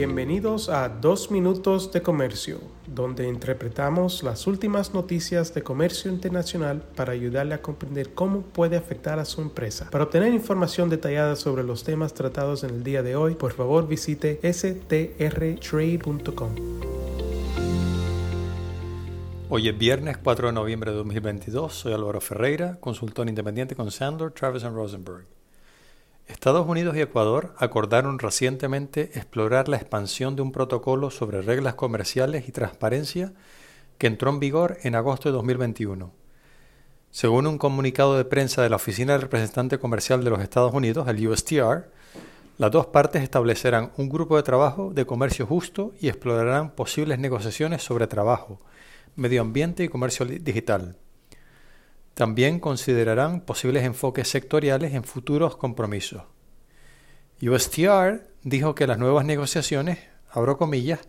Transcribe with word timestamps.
Bienvenidos 0.00 0.70
a 0.70 0.88
Dos 0.88 1.30
Minutos 1.30 1.92
de 1.92 2.00
Comercio, 2.00 2.58
donde 2.86 3.28
interpretamos 3.28 4.22
las 4.22 4.46
últimas 4.46 4.94
noticias 4.94 5.52
de 5.52 5.62
comercio 5.62 6.10
internacional 6.10 6.82
para 6.96 7.12
ayudarle 7.12 7.52
a 7.52 7.60
comprender 7.60 8.14
cómo 8.14 8.40
puede 8.40 8.78
afectar 8.78 9.18
a 9.18 9.26
su 9.26 9.42
empresa. 9.42 9.90
Para 9.90 10.04
obtener 10.04 10.32
información 10.32 10.88
detallada 10.88 11.36
sobre 11.36 11.64
los 11.64 11.84
temas 11.84 12.14
tratados 12.14 12.64
en 12.64 12.70
el 12.70 12.82
día 12.82 13.02
de 13.02 13.14
hoy, 13.14 13.34
por 13.34 13.52
favor 13.52 13.86
visite 13.86 14.40
strtrade.com. 14.42 15.10
Hoy 19.50 19.68
es 19.68 19.76
viernes 19.76 20.16
4 20.16 20.46
de 20.46 20.54
noviembre 20.54 20.92
de 20.92 20.96
2022. 20.96 21.74
Soy 21.74 21.92
Álvaro 21.92 22.22
Ferreira, 22.22 22.78
consultor 22.80 23.28
independiente 23.28 23.76
con 23.76 23.90
Sandler, 23.90 24.30
Travis 24.30 24.62
Rosenberg. 24.62 25.26
Estados 26.30 26.66
Unidos 26.66 26.96
y 26.96 27.00
Ecuador 27.00 27.54
acordaron 27.58 28.18
recientemente 28.18 29.10
explorar 29.14 29.68
la 29.68 29.76
expansión 29.76 30.36
de 30.36 30.42
un 30.42 30.52
protocolo 30.52 31.10
sobre 31.10 31.42
reglas 31.42 31.74
comerciales 31.74 32.48
y 32.48 32.52
transparencia 32.52 33.32
que 33.98 34.06
entró 34.06 34.30
en 34.30 34.40
vigor 34.40 34.78
en 34.82 34.94
agosto 34.94 35.28
de 35.28 35.34
2021. 35.34 36.12
Según 37.10 37.48
un 37.48 37.58
comunicado 37.58 38.16
de 38.16 38.24
prensa 38.24 38.62
de 38.62 38.70
la 38.70 38.76
Oficina 38.76 39.12
del 39.12 39.22
Representante 39.22 39.78
Comercial 39.78 40.22
de 40.22 40.30
los 40.30 40.40
Estados 40.40 40.72
Unidos, 40.72 41.08
el 41.08 41.26
USTR, 41.26 41.90
las 42.58 42.70
dos 42.70 42.86
partes 42.86 43.22
establecerán 43.22 43.90
un 43.96 44.08
grupo 44.08 44.36
de 44.36 44.44
trabajo 44.44 44.92
de 44.94 45.06
comercio 45.06 45.46
justo 45.46 45.92
y 46.00 46.08
explorarán 46.08 46.70
posibles 46.70 47.18
negociaciones 47.18 47.82
sobre 47.82 48.06
trabajo, 48.06 48.60
medio 49.16 49.40
ambiente 49.40 49.82
y 49.82 49.88
comercio 49.88 50.24
digital. 50.24 50.96
También 52.14 52.60
considerarán 52.60 53.40
posibles 53.40 53.84
enfoques 53.84 54.28
sectoriales 54.28 54.94
en 54.94 55.04
futuros 55.04 55.56
compromisos. 55.56 56.22
USTR 57.42 58.28
dijo 58.42 58.74
que 58.74 58.86
las 58.86 58.98
nuevas 58.98 59.24
negociaciones, 59.24 59.98
abro 60.30 60.58
comillas, 60.58 61.00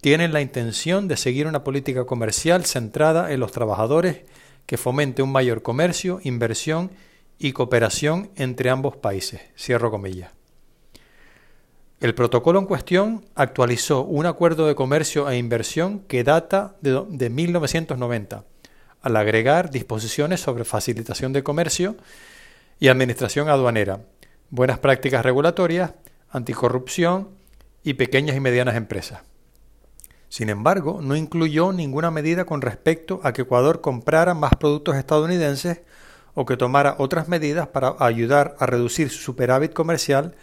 tienen 0.00 0.32
la 0.32 0.40
intención 0.40 1.08
de 1.08 1.16
seguir 1.16 1.46
una 1.46 1.64
política 1.64 2.04
comercial 2.04 2.64
centrada 2.64 3.32
en 3.32 3.40
los 3.40 3.52
trabajadores 3.52 4.22
que 4.66 4.76
fomente 4.76 5.22
un 5.22 5.32
mayor 5.32 5.62
comercio, 5.62 6.20
inversión 6.22 6.90
y 7.38 7.52
cooperación 7.52 8.30
entre 8.36 8.70
ambos 8.70 8.96
países. 8.96 9.40
Cierro 9.58 9.90
comillas. 9.90 10.30
El 12.00 12.14
protocolo 12.14 12.58
en 12.58 12.66
cuestión 12.66 13.24
actualizó 13.34 14.04
un 14.04 14.26
acuerdo 14.26 14.66
de 14.66 14.74
comercio 14.74 15.28
e 15.28 15.38
inversión 15.38 16.00
que 16.00 16.22
data 16.22 16.76
de, 16.82 17.04
de 17.08 17.30
1990 17.30 18.44
al 19.04 19.16
agregar 19.16 19.70
disposiciones 19.70 20.40
sobre 20.40 20.64
facilitación 20.64 21.34
de 21.34 21.42
comercio 21.42 21.94
y 22.80 22.88
administración 22.88 23.50
aduanera, 23.50 24.00
buenas 24.48 24.78
prácticas 24.78 25.22
regulatorias, 25.22 25.92
anticorrupción 26.30 27.28
y 27.82 27.94
pequeñas 27.94 28.34
y 28.34 28.40
medianas 28.40 28.76
empresas. 28.76 29.20
Sin 30.30 30.48
embargo, 30.48 31.00
no 31.02 31.16
incluyó 31.16 31.70
ninguna 31.74 32.10
medida 32.10 32.46
con 32.46 32.62
respecto 32.62 33.20
a 33.24 33.34
que 33.34 33.42
Ecuador 33.42 33.82
comprara 33.82 34.32
más 34.32 34.52
productos 34.58 34.96
estadounidenses 34.96 35.82
o 36.32 36.46
que 36.46 36.56
tomara 36.56 36.96
otras 36.98 37.28
medidas 37.28 37.68
para 37.68 37.96
ayudar 37.98 38.56
a 38.58 38.64
reducir 38.64 39.10
su 39.10 39.18
superávit 39.18 39.74
comercial 39.74 40.34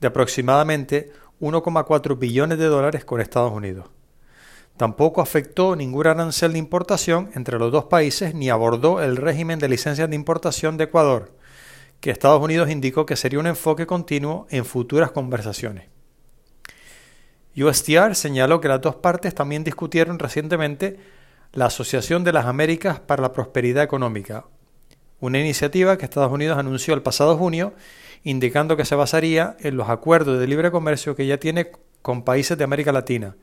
de 0.00 0.08
aproximadamente 0.08 1.12
1,4 1.40 2.18
billones 2.18 2.58
de 2.58 2.66
dólares 2.66 3.04
con 3.04 3.20
Estados 3.20 3.52
Unidos. 3.52 3.86
Tampoco 4.80 5.20
afectó 5.20 5.76
ningún 5.76 6.06
arancel 6.06 6.54
de 6.54 6.58
importación 6.58 7.28
entre 7.34 7.58
los 7.58 7.70
dos 7.70 7.84
países 7.84 8.34
ni 8.34 8.48
abordó 8.48 9.02
el 9.02 9.18
régimen 9.18 9.58
de 9.58 9.68
licencias 9.68 10.08
de 10.08 10.16
importación 10.16 10.78
de 10.78 10.84
Ecuador, 10.84 11.36
que 12.00 12.10
Estados 12.10 12.40
Unidos 12.40 12.70
indicó 12.70 13.04
que 13.04 13.14
sería 13.14 13.40
un 13.40 13.46
enfoque 13.46 13.86
continuo 13.86 14.46
en 14.48 14.64
futuras 14.64 15.10
conversaciones. 15.10 15.90
USTR 17.54 18.14
señaló 18.14 18.62
que 18.62 18.68
las 18.68 18.80
dos 18.80 18.94
partes 18.94 19.34
también 19.34 19.64
discutieron 19.64 20.18
recientemente 20.18 20.98
la 21.52 21.66
Asociación 21.66 22.24
de 22.24 22.32
las 22.32 22.46
Américas 22.46 23.00
para 23.00 23.20
la 23.20 23.34
Prosperidad 23.34 23.84
Económica, 23.84 24.46
una 25.20 25.40
iniciativa 25.40 25.98
que 25.98 26.06
Estados 26.06 26.32
Unidos 26.32 26.56
anunció 26.56 26.94
el 26.94 27.02
pasado 27.02 27.36
junio, 27.36 27.74
indicando 28.24 28.78
que 28.78 28.86
se 28.86 28.94
basaría 28.94 29.58
en 29.60 29.76
los 29.76 29.90
acuerdos 29.90 30.40
de 30.40 30.46
libre 30.46 30.70
comercio 30.70 31.14
que 31.14 31.26
ya 31.26 31.36
tiene 31.36 31.70
con 32.00 32.22
países 32.22 32.56
de 32.56 32.64
América 32.64 32.92
Latina, 32.92 33.36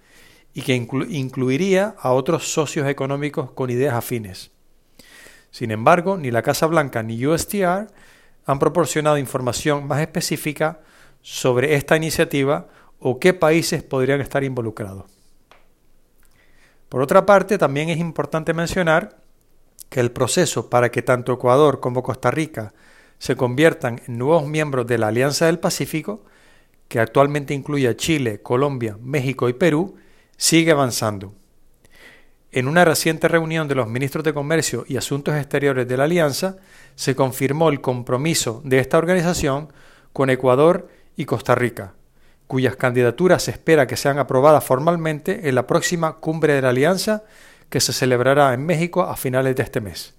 y 0.57 0.63
que 0.63 0.73
incluiría 0.73 1.93
a 1.99 2.13
otros 2.13 2.51
socios 2.51 2.87
económicos 2.87 3.51
con 3.51 3.69
ideas 3.69 3.93
afines. 3.93 4.49
Sin 5.51 5.69
embargo, 5.69 6.17
ni 6.17 6.31
la 6.31 6.41
Casa 6.41 6.65
Blanca 6.65 7.03
ni 7.03 7.23
USTR 7.23 7.85
han 8.43 8.57
proporcionado 8.57 9.19
información 9.19 9.85
más 9.85 10.01
específica 10.01 10.79
sobre 11.21 11.75
esta 11.75 11.95
iniciativa 11.95 12.69
o 12.97 13.19
qué 13.19 13.35
países 13.35 13.83
podrían 13.83 14.19
estar 14.19 14.43
involucrados. 14.43 15.05
Por 16.89 17.03
otra 17.03 17.23
parte, 17.27 17.59
también 17.59 17.89
es 17.89 17.99
importante 17.99 18.55
mencionar 18.55 19.17
que 19.89 19.99
el 19.99 20.11
proceso 20.11 20.71
para 20.71 20.89
que 20.89 21.03
tanto 21.03 21.33
Ecuador 21.33 21.79
como 21.79 22.01
Costa 22.01 22.31
Rica 22.31 22.73
se 23.19 23.35
conviertan 23.35 24.01
en 24.07 24.17
nuevos 24.17 24.47
miembros 24.47 24.87
de 24.87 24.97
la 24.97 25.09
Alianza 25.09 25.45
del 25.45 25.59
Pacífico, 25.59 26.25
que 26.87 26.99
actualmente 26.99 27.53
incluye 27.53 27.87
a 27.87 27.95
Chile, 27.95 28.41
Colombia, 28.41 28.97
México 28.99 29.49
y 29.49 29.53
Perú, 29.53 29.97
sigue 30.37 30.71
avanzando. 30.71 31.33
En 32.51 32.67
una 32.67 32.85
reciente 32.85 33.27
reunión 33.27 33.67
de 33.67 33.75
los 33.75 33.87
ministros 33.87 34.23
de 34.23 34.33
Comercio 34.33 34.85
y 34.87 34.97
Asuntos 34.97 35.35
Exteriores 35.35 35.87
de 35.87 35.97
la 35.97 36.05
Alianza, 36.05 36.57
se 36.95 37.15
confirmó 37.15 37.69
el 37.69 37.81
compromiso 37.81 38.61
de 38.63 38.79
esta 38.79 38.97
organización 38.97 39.73
con 40.13 40.29
Ecuador 40.29 40.87
y 41.15 41.25
Costa 41.25 41.55
Rica, 41.55 41.93
cuyas 42.47 42.75
candidaturas 42.75 43.43
se 43.43 43.51
espera 43.51 43.85
que 43.85 43.97
sean 43.97 44.17
aprobadas 44.17 44.63
formalmente 44.63 45.49
en 45.49 45.55
la 45.55 45.67
próxima 45.67 46.13
cumbre 46.17 46.53
de 46.53 46.61
la 46.61 46.69
Alianza 46.69 47.23
que 47.69 47.81
se 47.81 47.91
celebrará 47.91 48.53
en 48.53 48.65
México 48.65 49.01
a 49.01 49.17
finales 49.17 49.55
de 49.55 49.63
este 49.63 49.81
mes. 49.81 50.15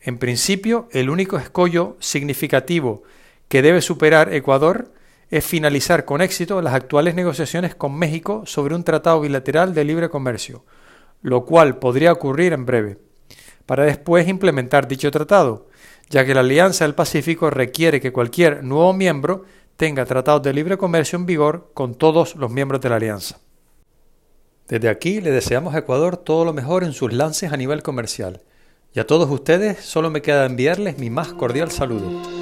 En 0.00 0.18
principio, 0.18 0.88
el 0.92 1.10
único 1.10 1.36
escollo 1.36 1.96
significativo 2.00 3.02
que 3.48 3.62
debe 3.62 3.80
superar 3.80 4.32
Ecuador 4.32 4.92
es 5.32 5.46
finalizar 5.46 6.04
con 6.04 6.20
éxito 6.20 6.60
las 6.60 6.74
actuales 6.74 7.14
negociaciones 7.14 7.74
con 7.74 7.94
México 7.98 8.42
sobre 8.44 8.74
un 8.74 8.84
tratado 8.84 9.22
bilateral 9.22 9.72
de 9.72 9.82
libre 9.82 10.10
comercio, 10.10 10.66
lo 11.22 11.46
cual 11.46 11.78
podría 11.78 12.12
ocurrir 12.12 12.52
en 12.52 12.66
breve, 12.66 12.98
para 13.64 13.84
después 13.84 14.28
implementar 14.28 14.86
dicho 14.86 15.10
tratado, 15.10 15.68
ya 16.10 16.26
que 16.26 16.34
la 16.34 16.40
Alianza 16.40 16.84
del 16.84 16.94
Pacífico 16.94 17.48
requiere 17.48 17.98
que 17.98 18.12
cualquier 18.12 18.62
nuevo 18.62 18.92
miembro 18.92 19.46
tenga 19.78 20.04
tratados 20.04 20.42
de 20.42 20.52
libre 20.52 20.76
comercio 20.76 21.18
en 21.18 21.24
vigor 21.24 21.70
con 21.72 21.94
todos 21.94 22.36
los 22.36 22.50
miembros 22.50 22.82
de 22.82 22.90
la 22.90 22.96
Alianza. 22.96 23.38
Desde 24.68 24.90
aquí 24.90 25.22
le 25.22 25.30
deseamos 25.30 25.74
a 25.74 25.78
Ecuador 25.78 26.18
todo 26.18 26.44
lo 26.44 26.52
mejor 26.52 26.84
en 26.84 26.92
sus 26.92 27.10
lances 27.10 27.54
a 27.54 27.56
nivel 27.56 27.82
comercial. 27.82 28.42
Y 28.92 29.00
a 29.00 29.06
todos 29.06 29.30
ustedes 29.30 29.80
solo 29.80 30.10
me 30.10 30.20
queda 30.20 30.44
enviarles 30.44 30.98
mi 30.98 31.08
más 31.08 31.32
cordial 31.32 31.70
saludo. 31.70 32.41